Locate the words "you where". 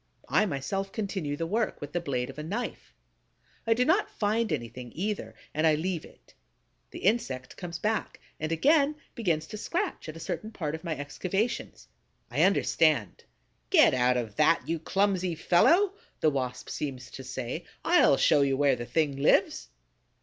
18.41-18.75